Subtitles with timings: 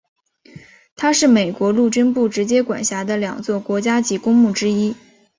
[0.95, 4.95] 它是美国陆军部直接管辖的两座国家级公墓之一。